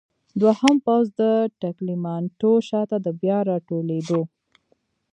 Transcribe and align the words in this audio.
دوهم 0.41 0.75
پوځ 0.85 1.05
د 1.21 1.21
ټګلیامنتو 1.61 2.51
شاته 2.67 2.97
د 3.05 3.07
بیا 3.21 3.37
راټولېدو. 3.49 4.21